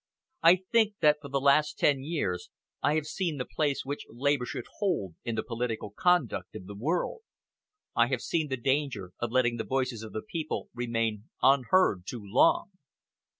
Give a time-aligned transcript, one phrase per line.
[0.41, 2.49] I think that for the last ten years
[2.81, 6.73] I have seen the place which Labour should hold in the political conduct of the
[6.73, 7.21] world.
[7.95, 12.23] I have seen the danger of letting the voice of the people remain unheard too
[12.25, 12.71] long.